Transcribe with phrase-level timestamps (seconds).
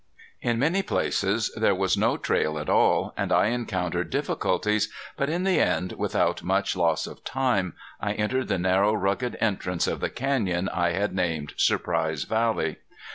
[0.41, 5.43] In many places there was no trail at all, and I encountered difficulties, but in
[5.43, 10.09] the end without much loss of time I entered the narrow rugged entrance of the
[10.09, 12.77] canyon I had named Surprise Valley.